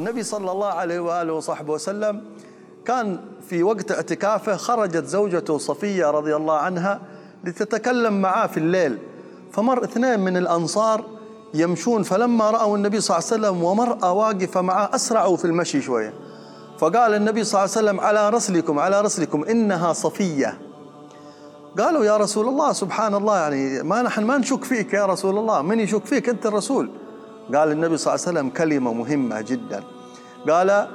النبي 0.00 0.22
صلى 0.22 0.52
الله 0.52 0.66
عليه 0.66 1.00
وآله 1.00 1.32
وصحبه 1.32 1.72
وسلم 1.72 2.22
كان 2.84 3.20
في 3.48 3.62
وقت 3.62 3.92
اعتكافه 3.92 4.56
خرجت 4.56 5.04
زوجته 5.04 5.58
صفية 5.58 6.10
رضي 6.10 6.36
الله 6.36 6.54
عنها 6.54 7.00
لتتكلم 7.44 8.22
معاه 8.22 8.46
في 8.46 8.56
الليل. 8.56 8.98
فمر 9.52 9.84
اثنين 9.84 10.20
من 10.20 10.36
الأنصار 10.36 11.04
يمشون 11.54 12.02
فلما 12.02 12.50
رأوا 12.50 12.76
النبي 12.76 13.00
صلى 13.00 13.18
الله 13.18 13.28
عليه 13.32 13.40
وسلم 13.40 13.64
ومرأة 13.64 14.12
واقفة 14.12 14.60
معاه 14.60 14.90
أسرعوا 14.94 15.36
في 15.36 15.44
المشي 15.44 15.82
شوية. 15.82 16.14
فقال 16.78 17.14
النبي 17.14 17.44
صلى 17.44 17.64
الله 17.64 17.76
عليه 17.76 17.86
وسلم 17.86 18.00
على 18.00 18.30
رسلكم 18.30 18.78
على 18.78 19.00
رسلكم 19.00 19.44
إنها 19.44 19.92
صفية. 19.92 20.58
قالوا 21.78 22.04
يا 22.04 22.16
رسول 22.16 22.48
الله 22.48 22.72
سبحان 22.72 23.14
الله 23.14 23.36
يعني 23.36 23.82
ما 23.82 24.02
نحن 24.02 24.24
ما 24.24 24.38
نشك 24.38 24.64
فيك 24.64 24.94
يا 24.94 25.06
رسول 25.06 25.38
الله 25.38 25.62
من 25.62 25.80
يشك 25.80 26.04
فيك؟ 26.04 26.28
أنت 26.28 26.46
الرسول. 26.46 26.90
قال 27.54 27.72
النبي 27.72 27.96
صلى 27.96 28.14
الله 28.14 28.26
عليه 28.26 28.38
وسلم 28.38 28.50
كلمة 28.50 28.92
مهمة 28.92 29.40
جدا. 29.40 29.82
قال 30.48 30.86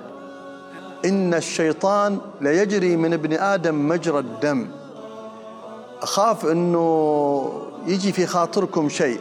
إن 1.06 1.34
الشيطان 1.34 2.18
ليجري 2.42 2.96
من 2.96 3.14
ابن 3.14 3.34
آدم 3.34 3.88
مجرى 3.88 4.20
الدم. 4.20 4.68
أخاف 6.02 6.46
إنه 6.46 7.52
يجي 7.88 8.12
في 8.12 8.26
خاطركم 8.26 8.90
شيء. 8.90 9.20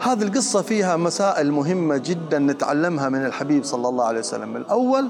هذه 0.00 0.22
القصة 0.22 0.62
فيها 0.62 0.96
مسائل 0.96 1.52
مهمة 1.52 1.96
جدا 1.96 2.38
نتعلمها 2.38 3.08
من 3.08 3.26
الحبيب 3.26 3.64
صلى 3.64 3.88
الله 3.88 4.04
عليه 4.04 4.18
وسلم. 4.18 4.56
الأول 4.56 5.08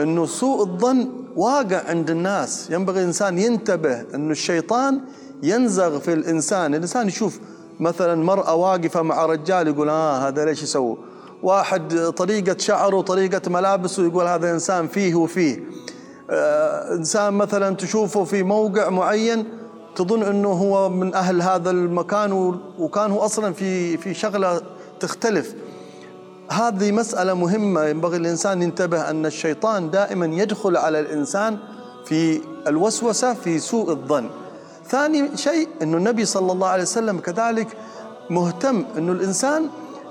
إنه 0.00 0.26
سوء 0.26 0.62
الظن 0.62 1.08
واقع 1.36 1.88
عند 1.88 2.10
الناس. 2.10 2.70
ينبغي 2.70 3.00
الإنسان 3.00 3.38
ينتبه 3.38 4.04
إنه 4.14 4.32
الشيطان 4.32 5.00
ينزغ 5.42 5.98
في 5.98 6.12
الإنسان. 6.12 6.74
الإنسان 6.74 7.08
يشوف 7.08 7.40
مثلا 7.80 8.24
مرأة 8.24 8.54
واقفة 8.54 9.02
مع 9.02 9.26
رجال 9.26 9.68
يقول 9.68 9.88
آه 9.88 10.28
هذا 10.28 10.44
ليش 10.44 10.62
يسوي 10.62 10.96
واحد 11.42 12.12
طريقة 12.16 12.56
شعره 12.58 13.00
طريقة 13.00 13.50
ملابسه 13.50 14.06
يقول 14.06 14.26
هذا 14.26 14.50
إنسان 14.50 14.88
فيه 14.88 15.14
وفيه. 15.14 15.64
آه 16.30 16.94
إنسان 16.94 17.34
مثلا 17.34 17.76
تشوفه 17.76 18.24
في 18.24 18.42
موقع 18.42 18.88
معين 18.88 19.44
تظن 19.96 20.22
أنه 20.22 20.48
هو 20.48 20.88
من 20.88 21.14
أهل 21.14 21.42
هذا 21.42 21.70
المكان 21.70 22.32
وكان 22.78 23.10
هو 23.10 23.24
أصلا 23.24 23.52
في 23.52 23.96
في 23.96 24.14
شغلة 24.14 24.60
تختلف. 25.00 25.54
هذه 26.50 26.92
مسألة 26.92 27.34
مهمة 27.34 27.84
ينبغي 27.84 28.16
الإنسان 28.16 28.62
ينتبه 28.62 29.10
أن 29.10 29.26
الشيطان 29.26 29.90
دائما 29.90 30.26
يدخل 30.26 30.76
على 30.76 31.00
الإنسان 31.00 31.58
في 32.04 32.40
الوسوسة 32.66 33.34
في 33.34 33.58
سوء 33.58 33.90
الظن. 33.90 34.30
ثاني 34.88 35.36
شيء 35.36 35.68
أنه 35.82 35.96
النبي 35.96 36.24
صلى 36.24 36.52
الله 36.52 36.68
عليه 36.68 36.82
وسلم 36.82 37.18
كذلك 37.18 37.68
مهتم 38.30 38.84
أنه 38.98 39.12
الإنسان 39.12 39.68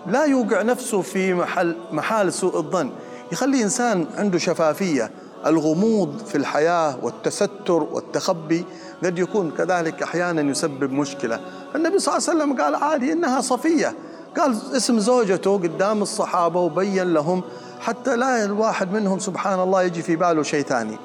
لا 0.07 0.25
يوقع 0.25 0.61
نفسه 0.61 1.01
في 1.01 1.33
محل 1.33 1.75
محال 1.91 2.33
سوء 2.33 2.57
الظن. 2.57 2.91
يخلي 3.31 3.63
إنسان 3.63 4.05
عنده 4.17 4.37
شفافية. 4.37 5.11
الغموض 5.45 6.17
في 6.25 6.35
الحياة 6.35 6.95
والتستر 7.03 7.83
والتخبي 7.83 8.65
قد 9.03 9.19
يكون 9.19 9.51
كذلك 9.51 10.03
أحيانا 10.03 10.41
يسبب 10.41 10.91
مشكلة. 10.91 11.39
النبي 11.75 11.99
صلى 11.99 12.17
الله 12.17 12.29
عليه 12.29 12.39
وسلم 12.39 12.61
قال 12.61 12.75
عادي 12.75 13.13
إنها 13.13 13.41
صفية. 13.41 13.95
قال 14.37 14.57
اسم 14.75 14.99
زوجته 14.99 15.57
قدام 15.57 16.01
الصحابة 16.01 16.59
وبين 16.59 17.13
لهم 17.13 17.43
حتى 17.79 18.15
لا 18.15 18.45
الواحد 18.45 18.93
منهم 18.93 19.19
سبحان 19.19 19.59
الله 19.59 19.83
يجي 19.83 20.01
في 20.01 20.15
باله 20.15 20.43
شيء 20.43 20.63
ثاني. 20.63 20.97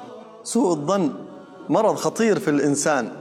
سوء 0.43 0.73
الظن 0.73 1.13
مرض 1.69 1.95
خطير 1.95 2.39
في 2.39 2.49
الإنسان. 2.49 3.11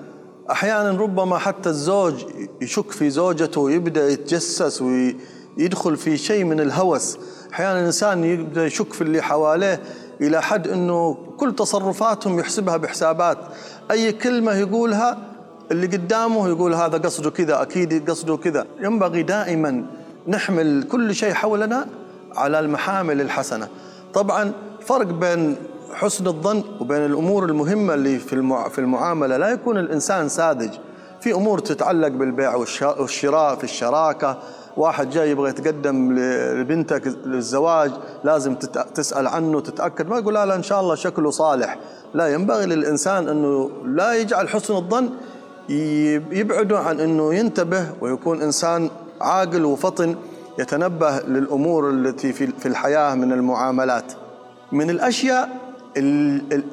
أحيانا 0.51 0.91
ربما 0.91 1.39
حتى 1.39 1.69
الزوج 1.69 2.25
يشك 2.61 2.91
في 2.91 3.11
زوجته 3.11 3.61
ويبدأ 3.61 4.09
يتجسس 4.09 4.83
ويدخل 4.83 5.97
في 5.97 6.17
شيء 6.17 6.45
من 6.45 6.61
الهوس. 6.61 7.19
أحيانا 7.53 7.81
الإنسان 7.81 8.25
يبدأ 8.25 8.67
يشك 8.67 8.93
في 8.93 9.03
اللي 9.03 9.23
حواليه 9.23 9.81
إلى 10.21 10.43
حد 10.43 10.69
أنه 10.69 11.19
كل 11.37 11.55
تصرفاتهم 11.55 12.39
يحسبها 12.39 12.77
بحسابات. 12.77 13.39
أي 13.91 14.13
كلمة 14.13 14.55
يقولها 14.55 15.19
اللي 15.71 15.87
قدامه 15.87 16.49
يقول 16.49 16.75
هذا 16.75 16.99
قصده 16.99 17.31
كذا 17.31 17.63
أكيد 17.63 18.11
قصده 18.11 18.37
كذا. 18.37 18.67
ينبغي 18.81 19.23
دائما 19.23 19.87
نحمل 20.29 20.83
كل 20.83 21.15
شيء 21.15 21.33
حولنا 21.33 21.87
على 22.35 22.61
المحامل 22.61 23.21
الحسنة. 23.21 23.69
طبعا 24.15 24.53
فرق 24.87 25.07
بين 25.07 25.57
حسن 25.95 26.27
الظن 26.27 26.63
وبين 26.81 27.05
الأمور 27.05 27.45
المهمة 27.45 27.95
اللي 27.95 28.19
في 28.19 28.61
في 28.71 28.79
المعاملة. 28.79 29.37
لا 29.37 29.49
يكون 29.49 29.79
الإنسان 29.79 30.29
ساذج. 30.29 30.71
في 31.21 31.33
أمور 31.33 31.59
تتعلق 31.59 32.09
بالبيع 32.09 32.55
والشراء 32.55 33.57
في 33.57 33.65
الشراكة. 33.65 34.39
واحد 34.77 35.11
جاي 35.11 35.31
يبغى 35.31 35.51
يتقدم 35.51 36.13
لبنتك 36.61 37.07
للزواج 37.27 37.91
لازم 38.25 38.55
تسأل 38.95 39.27
عنه 39.27 39.61
تتأكد. 39.61 40.09
ما 40.09 40.19
يقول 40.19 40.35
لا 40.35 40.47
لا 40.47 40.55
إن 40.55 40.63
شاء 40.63 40.81
الله 40.81 40.95
شكله 40.95 41.31
صالح. 41.31 41.79
لا 42.15 42.29
ينبغي 42.29 42.67
للإنسان 42.67 43.29
إنه 43.29 43.71
لا 43.85 44.15
يجعل 44.15 44.49
حسن 44.49 44.77
الظن 44.77 45.11
يبعده 45.69 46.79
عن 46.79 47.01
إنه 47.01 47.35
ينتبه 47.35 47.87
ويكون 48.01 48.43
إنسان 48.43 48.91
عاقل 49.21 49.65
وفطن 49.65 50.17
يتنبه 50.59 51.21
للأمور 51.21 51.91
التي 51.91 52.33
في 52.33 52.67
الحياة 52.67 53.15
من 53.15 53.33
المعاملات. 53.33 54.13
من 54.73 54.91
الأشياء 54.91 55.68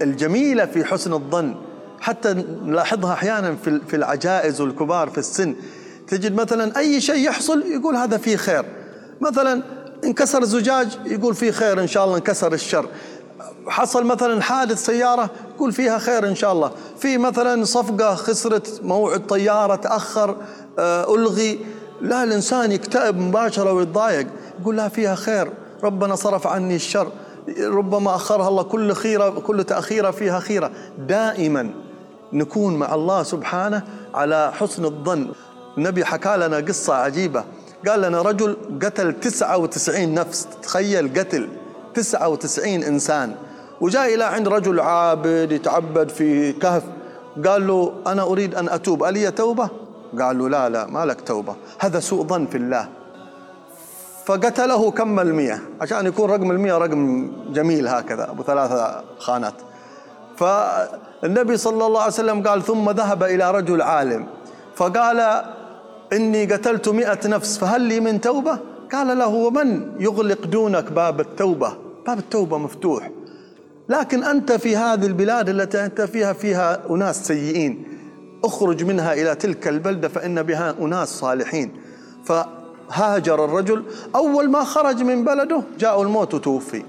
الجميلة 0.02 0.66
في 0.66 0.86
حسن 0.86 1.14
الظن. 1.14 1.56
حتى 2.00 2.34
نلاحظها 2.66 3.14
أحيانا 3.14 3.56
في 3.88 3.96
العجائز 3.96 4.62
والكبار 4.62 5.10
في 5.10 5.18
السن. 5.18 5.56
تجد 6.08 6.36
مثلا 6.36 6.78
أي 6.78 7.02
شيء 7.02 7.28
يحصل 7.28 7.62
يقول 7.62 7.96
هذا 7.96 8.18
فيه 8.18 8.36
خير. 8.36 8.66
مثلا 9.22 9.64
انكسر 10.04 10.44
زجاج 10.44 10.98
يقول 11.06 11.36
فيه 11.36 11.52
خير 11.52 11.82
إن 11.82 11.88
شاء 11.88 12.06
الله 12.06 12.18
انكسر 12.18 12.54
الشر. 12.54 12.86
حصل 13.68 14.06
مثلا 14.06 14.42
حادث 14.42 14.86
سيارة 14.86 15.30
يقول 15.56 15.72
فيها 15.72 15.98
خير 15.98 16.28
إن 16.28 16.36
شاء 16.36 16.52
الله. 16.52 16.72
في 17.00 17.18
مثلا 17.18 17.64
صفقة 17.64 18.16
خسرت 18.16 18.80
موعد 18.84 19.28
طيارة 19.28 19.76
تأخر 19.76 20.36
ألغي. 20.80 21.60
لا 22.02 22.24
الإنسان 22.24 22.72
يكتئب 22.72 23.18
مباشرة 23.18 23.74
ويتضايق. 23.74 24.28
يقول 24.62 24.78
لا 24.78 24.90
فيها 24.90 25.16
خير. 25.16 25.50
ربنا 25.84 26.16
صرف 26.16 26.48
عني 26.48 26.76
الشر. 26.76 27.12
ربما 27.60 28.16
أخرها 28.16 28.48
الله 28.48 28.64
كل 28.64 28.94
خيرة 28.94 29.30
كل 29.30 29.64
تأخيرة 29.64 30.12
فيها 30.12 30.40
خيرة. 30.40 30.72
دائما 30.98 31.70
نكون 32.34 32.76
مع 32.76 32.96
الله 32.96 33.24
سبحانه 33.24 33.84
على 34.14 34.52
حسن 34.54 34.86
الظن. 34.86 35.28
النبي 35.78 36.06
حكى 36.06 36.38
لنا 36.38 36.58
قصة 36.58 36.94
عجيبة. 36.94 37.44
قال 37.88 38.02
لنا 38.02 38.22
رجل 38.22 38.58
قتل 38.84 39.20
99 39.20 40.14
نفس. 40.14 40.48
تخيل 40.64 41.20
قتل 41.20 41.50
99 41.94 42.84
إنسان. 42.84 43.36
وجاء 43.82 44.16
إلى 44.16 44.24
عند 44.24 44.48
رجل 44.48 44.80
عابد 44.80 45.52
يتعبد 45.52 46.10
في 46.10 46.54
كهف. 46.54 46.84
قال 47.46 47.68
له 47.68 47.94
أنا 48.08 48.24
أريد 48.24 48.56
أن 48.56 48.70
أتوب 48.70 49.04
ألي 49.04 49.32
توبة؟ 49.32 49.70
قال 50.22 50.38
له 50.38 50.50
لا 50.50 50.70
لا 50.70 50.86
ما 50.86 51.06
لك 51.06 51.22
توبة. 51.22 51.56
هذا 51.80 52.00
سوء 52.00 52.28
ظن 52.28 52.46
في 52.46 52.58
الله. 52.58 52.88
فقتله 54.26 54.92
كمل 54.92 55.34
مية 55.34 55.62
عشان 55.82 56.06
يكون 56.06 56.30
رقم 56.30 56.52
المية 56.52 56.78
رقم 56.78 57.32
جميل 57.54 57.88
هكذا 57.88 58.30
أبو 58.30 58.44
ثلاثة 58.44 59.04
خانات. 59.20 59.54
فالنبي 60.38 61.58
صلى 61.58 61.86
الله 61.86 62.00
عليه 62.00 62.14
وسلم 62.14 62.48
قال 62.48 62.64
ثم 62.64 62.90
ذهب 62.90 63.24
إلى 63.24 63.52
رجل 63.52 63.82
عالم 63.82 64.28
فقال 64.76 65.44
إني 66.14 66.46
قتلت 66.46 66.90
مئة 66.90 67.28
نفس 67.28 67.58
فهل 67.58 67.82
لي 67.82 68.00
من 68.00 68.22
توبة؟ 68.22 68.60
قال 68.92 69.18
له 69.18 69.28
ومن 69.28 69.92
يغلق 70.00 70.46
دونك 70.46 70.92
باب 70.92 71.20
التوبة؟ 71.20 71.78
باب 72.08 72.20
التوبة 72.20 72.58
مفتوح. 72.58 73.12
لكن 73.90 74.24
أنت 74.24 74.52
في 74.52 74.78
هذه 74.78 75.06
البلاد 75.06 75.50
التي 75.50 75.86
أنت 75.86 76.02
فيها 76.02 76.34
فيها 76.34 76.82
أناس 76.90 77.28
سيئين 77.28 77.84
اخرج 78.44 78.84
منها 78.84 79.14
إلى 79.14 79.36
تلك 79.36 79.68
البلدة 79.68 80.08
فإن 80.08 80.44
بها 80.44 80.76
أناس 80.80 81.10
صالحين. 81.10 81.72
ف 82.24 82.34
هاجر 82.92 83.46
الرجل 83.46 83.84
أول 84.16 84.50
ما 84.50 84.64
خرج 84.64 85.04
من 85.04 85.24
بلده 85.24 85.62
جاء 85.80 86.02
الموت 86.02 86.34
وتوفي 86.34 86.84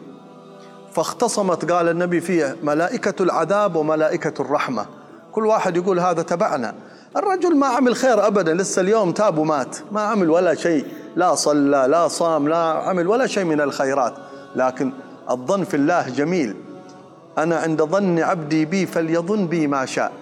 فاختصمت 0.93 1.73
قال 1.73 1.89
النبي 1.89 2.21
فيه 2.21 2.57
ملائكة 2.63 3.23
العذاب 3.23 3.77
وملائكة 3.77 4.43
الرحمة. 4.43 4.87
كل 5.33 5.47
واحد 5.47 5.77
يقول 5.77 6.01
هذا 6.01 6.23
تبعنا. 6.23 6.75
الرجل 7.17 7.57
ما 7.57 7.67
عمل 7.67 7.97
خير 7.97 8.27
أبدا 8.27 8.55
لسه 8.55 8.83
اليوم 8.83 9.13
تاب 9.13 9.39
ومات 9.39 9.77
ما 9.93 10.01
عمل 10.01 10.31
ولا 10.31 10.55
شيء. 10.55 10.87
لا 11.17 11.35
صلى 11.35 11.87
لا 11.89 12.09
صام 12.09 12.49
لا 12.49 12.57
عمل 12.57 13.09
ولا 13.09 13.27
شيء 13.27 13.45
من 13.45 13.61
الخيرات. 13.61 14.15
لكن 14.57 14.93
الظن 15.31 15.65
في 15.65 15.75
الله 15.77 16.09
جميل. 16.09 16.57
أنا 17.39 17.57
عند 17.57 17.83
ظن 17.83 18.19
عبدي 18.19 18.65
بي 18.65 18.87
فليظن 18.87 19.47
بي 19.47 19.67
ما 19.67 19.87
شاء. 19.87 20.13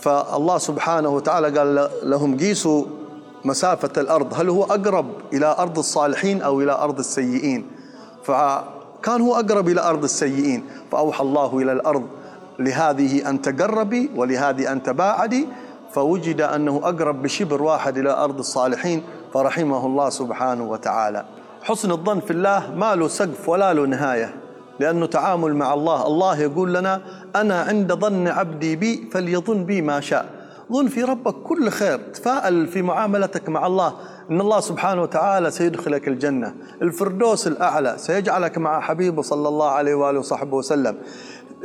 فالله 0.00 0.58
سبحانه 0.58 1.08
وتعالى 1.08 1.58
قال 1.58 1.90
لهم 2.02 2.36
قيسوا 2.36 2.84
مسافة 3.44 4.00
الأرض. 4.00 4.34
هل 4.40 4.48
هو 4.48 4.64
أقرب 4.64 5.06
إلى 5.32 5.56
أرض 5.58 5.78
الصالحين 5.78 6.42
أو 6.42 6.60
إلى 6.60 6.72
أرض 6.72 6.98
السيئين؟ 6.98 7.66
فكان 8.24 9.20
هو 9.20 9.34
أقرب 9.34 9.68
إلى 9.68 9.80
أرض 9.80 10.04
السيئين. 10.04 10.64
فأوحى 10.92 11.22
الله 11.24 11.58
إلى 11.58 11.72
الأرض 11.72 12.06
لهذه 12.58 13.30
أن 13.30 13.42
تقربي 13.42 14.10
ولهذه 14.16 14.72
أن 14.72 14.82
تباعدي. 14.82 15.48
فوجد 15.92 16.40
أنه 16.40 16.80
أقرب 16.84 17.22
بشبر 17.22 17.62
واحد 17.62 17.98
إلى 17.98 18.10
أرض 18.10 18.38
الصالحين. 18.38 19.02
فرحمه 19.34 19.86
الله 19.86 20.08
سبحانه 20.10 20.64
وتعالى. 20.64 21.24
حسن 21.62 21.90
الظن 21.90 22.20
في 22.20 22.30
الله 22.30 22.74
ما 22.76 22.94
له 22.94 23.08
سقف 23.08 23.48
ولا 23.48 23.72
له 23.72 23.86
نهاية 23.86 24.34
لأنه 24.80 25.06
تعامل 25.06 25.56
مع 25.56 25.74
الله. 25.74 26.06
الله 26.06 26.40
يقول 26.40 26.74
لنا 26.74 27.00
أنا 27.36 27.60
عند 27.60 27.92
ظن 27.92 28.28
عبدي 28.28 28.76
بي 28.76 29.08
فليظن 29.12 29.64
بي 29.64 29.82
ما 29.82 30.00
شاء. 30.00 30.39
ظن 30.72 30.88
في 30.88 31.02
ربك 31.02 31.34
كل 31.34 31.70
خير. 31.70 31.98
تفائل 31.98 32.66
في 32.66 32.82
معاملتك 32.82 33.48
مع 33.48 33.66
الله. 33.66 33.94
إن 34.30 34.40
الله 34.40 34.60
سبحانه 34.60 35.02
وتعالى 35.02 35.50
سيدخلك 35.50 36.08
الجنة. 36.08 36.54
الفردوس 36.82 37.46
الأعلى 37.46 37.94
سيجعلك 37.98 38.58
مع 38.58 38.80
حبيبه 38.80 39.22
صلى 39.22 39.48
الله 39.48 39.70
عليه 39.70 39.94
وآله 39.94 40.18
وصحبه 40.18 40.56
وسلم. 40.56 40.96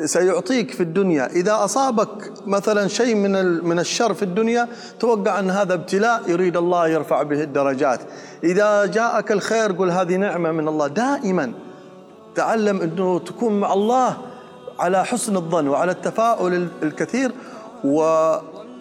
سيعطيك 0.06 0.72
في 0.72 0.84
الدنيا. 0.84 1.28
إذا 1.28 1.64
أصابك 1.64 2.32
مثلا 2.48 2.88
شيء 2.88 3.16
من 3.16 3.64
من 3.66 3.80
الشر 3.80 4.14
في 4.14 4.24
الدنيا 4.24 4.68
توقع 5.00 5.40
أن 5.40 5.50
هذا 5.50 5.74
ابتلاء 5.74 6.22
يريد 6.28 6.58
الله 6.58 6.88
يرفع 6.88 7.24
به 7.24 7.44
الدرجات. 7.44 8.00
إذا 8.44 8.86
جاءك 8.86 9.32
الخير 9.32 9.72
قل 9.72 9.92
هذه 9.92 10.16
نعمة 10.16 10.52
من 10.52 10.68
الله. 10.68 10.88
دائما 10.88 11.52
تعلم 12.36 12.82
أنه 12.82 13.20
تكون 13.20 13.60
مع 13.60 13.74
الله 13.74 14.18
على 14.80 15.06
حسن 15.06 15.36
الظن 15.36 15.68
وعلى 15.68 15.92
التفاؤل 15.92 16.68
الكثير. 16.84 17.32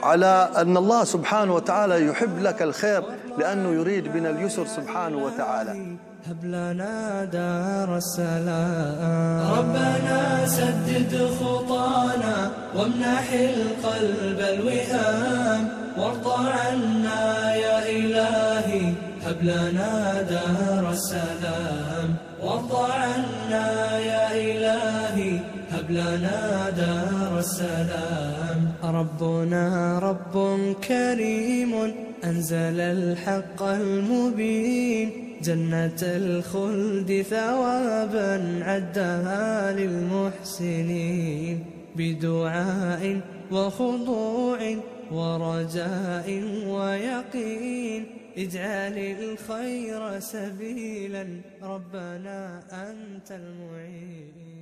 وعلى 0.04 0.50
أن 0.56 0.76
الله 0.76 1.04
سبحانه 1.04 1.54
وتعالى 1.54 2.06
يحب 2.06 2.38
لك 2.38 2.62
الخير 2.62 3.02
لأنه 3.38 3.68
يريد 3.68 4.12
بنا 4.12 4.30
اليسر 4.30 4.66
سبحانه 4.66 5.16
وتعالى. 5.16 5.96
هب 6.28 6.44
لنا 6.44 7.24
دار 7.24 7.96
السلام. 7.96 9.58
ربنا 9.58 10.46
سدد 10.46 11.28
خطانا 11.40 12.50
وامنح 12.76 13.32
القلب 13.32 14.40
الوئام 14.40 15.68
وارض 15.98 16.28
عنا 16.28 17.54
يا 17.54 17.78
إلهي. 17.88 18.92
هب 19.26 19.40
لنا 19.42 20.22
دار 20.22 20.92
السلام. 20.92 22.08
وارض 22.42 22.72
عنا 22.76 23.98
يا 23.98 24.26
إلهي. 24.32 25.53
هب 25.84 25.90
لنا 25.90 26.70
دار 26.70 27.38
السلام 27.38 28.72
ربنا 28.84 29.98
رب 29.98 30.56
كريم 30.88 31.92
أنزل 32.24 32.80
الحق 32.80 33.62
المبين. 33.62 35.10
جنة 35.42 36.02
الخلد 36.02 37.22
ثوابا 37.30 38.60
عدها 38.62 39.72
للمحسنين. 39.72 41.58
بدعاء 41.96 43.20
وخضوع 43.52 44.76
ورجاء 45.12 46.42
ويقين. 46.68 48.04
اجعل 48.38 48.98
الخير 48.98 50.20
سبيلا. 50.20 51.26
ربنا 51.62 52.62
أنت 52.72 53.30
المعين. 53.30 54.53